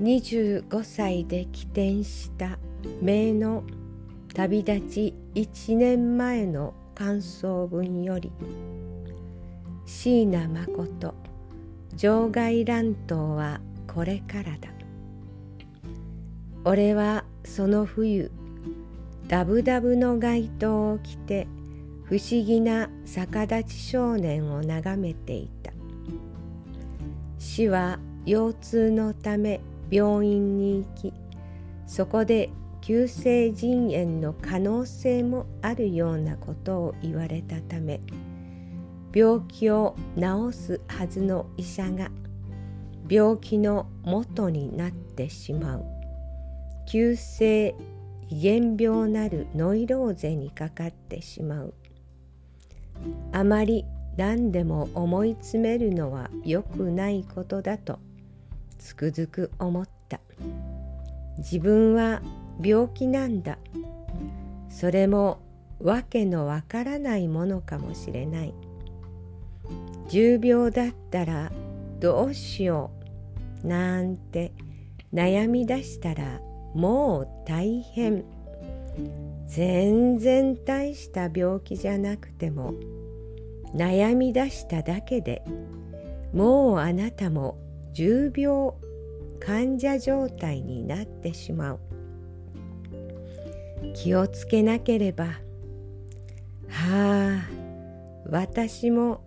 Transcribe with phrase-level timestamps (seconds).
[0.00, 2.58] 25歳で起点した
[3.00, 3.64] 名の
[4.34, 8.32] 旅立ち1年前の感想文より
[9.86, 11.14] 椎名誠
[11.96, 14.68] 場外乱闘はこれからだ。
[16.64, 18.32] 俺はその冬
[19.28, 21.46] ダブダブの街灯を着て
[22.04, 25.72] 不思議な逆立ち少年を眺めていた。
[27.38, 31.12] 死は腰痛のため病院に行き
[31.86, 38.00] そこで急性腎炎の可能性もあるようなことを言われたため
[39.14, 42.10] 病気を治すはずの医者が
[43.08, 45.84] 病気の元になってしまう。
[46.86, 47.74] 急性
[48.28, 51.74] 胃炎病なるノイローゼにかかってしまう。
[53.32, 53.84] あまり
[54.16, 57.98] 何でも思い詰めるのは良くないことだと
[58.84, 60.20] つくづく思った。
[61.38, 62.20] 自分は
[62.62, 63.56] 病気なんだ。
[64.68, 65.38] それも
[65.80, 68.54] わけのわからないものかもしれない。
[70.10, 71.50] 重病だったら
[71.98, 72.90] どうしよ
[73.64, 74.52] うなんて
[75.14, 76.42] 悩み出したら
[76.74, 78.22] もう大変。
[79.46, 82.74] 全然大した病気じゃなくても
[83.74, 85.42] 悩み出しただけで
[86.32, 87.63] もうあなたも
[87.94, 88.74] 重病
[89.40, 91.80] 患者状態になってしまう。
[93.94, 95.26] 気をつけなければ。
[96.68, 97.48] はあ
[98.28, 99.22] 私も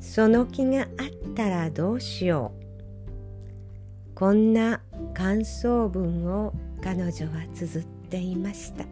[0.00, 4.14] その気があったらどうしよう。
[4.14, 4.82] こんな
[5.14, 6.52] 感想文を
[6.82, 8.84] 彼女は綴っていました。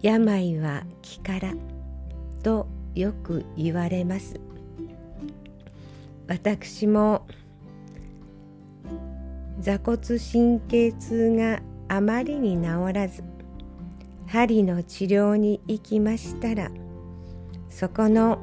[0.00, 1.54] 病は気から
[2.42, 4.51] とよく言われます。
[6.28, 7.26] 私も
[9.58, 13.22] 座骨神経痛があまりに治らず
[14.26, 16.70] 針の治療に行きましたら
[17.68, 18.38] そこの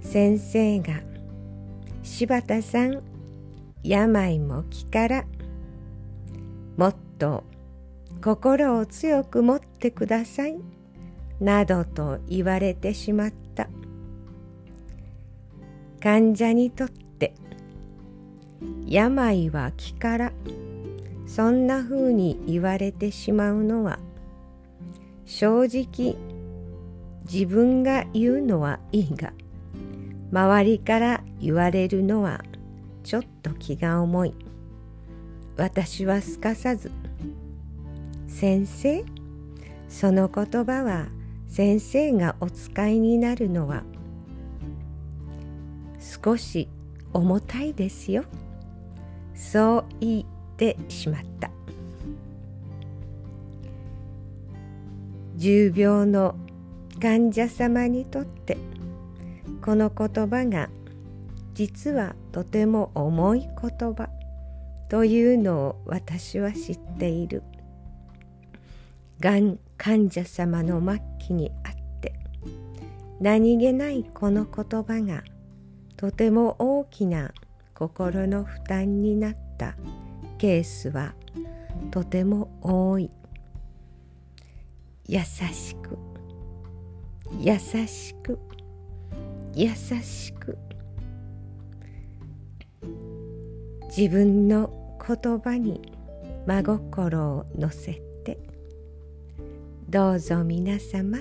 [0.00, 1.02] 先生が
[2.02, 3.02] 「柴田さん
[3.82, 5.24] 病も気から
[6.76, 7.44] もっと
[8.22, 10.58] 心を強く持ってください」
[11.40, 13.68] などと言われてしまった。
[16.02, 17.34] 患者にとって
[18.86, 20.32] 病は気から
[21.26, 23.98] そんなふうに言われてしまうのは
[25.26, 26.16] 正直
[27.30, 29.32] 自分が言うのはいいが
[30.32, 32.42] 周りから言われるのは
[33.04, 34.34] ちょっと気が重い。
[35.56, 36.90] 私はすかさず
[38.26, 39.04] 「先生？
[39.88, 41.08] その言葉は
[41.48, 43.82] 先生がお使いになるのは
[46.00, 46.68] 少し
[47.12, 48.24] 重たいですよ
[49.34, 50.24] そう言っ
[50.56, 51.50] てしまった
[55.36, 56.34] 重病の
[57.00, 58.58] 患者様にとって
[59.62, 60.68] この言葉が
[61.54, 63.50] 実はとても重い言
[63.94, 64.08] 葉
[64.88, 67.42] というのを私は知っている。
[69.20, 72.14] がん患者様の末期にあって
[73.20, 75.22] 何気ないこの言葉が
[76.00, 77.30] とても大きな
[77.74, 79.74] 心の負担になった。
[80.38, 81.12] ケースは
[81.90, 83.10] とても多い。
[85.06, 85.98] 優しく。
[87.38, 88.38] 優しく。
[89.52, 90.56] 優しく。
[93.94, 95.82] 自分の言葉に
[96.46, 98.38] 真心を乗せて。
[99.86, 101.18] どうぞ皆様。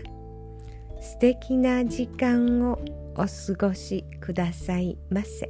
[1.02, 2.80] 素敵な時間を
[3.16, 5.50] お過ごしくださいませ。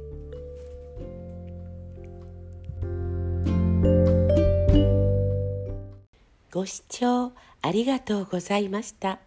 [6.52, 7.32] ご視聴
[7.62, 9.20] ありがとうございました。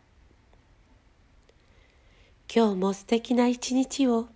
[2.54, 4.28] 今日も素敵な一日を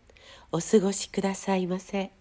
[0.52, 2.17] お過ごしくださいませ。